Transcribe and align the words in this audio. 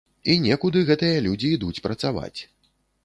І 0.33 0.37
некуды 0.45 0.81
гэтыя 0.87 1.19
людзі 1.27 1.53
ідуць 1.59 1.83
працаваць. 1.89 2.39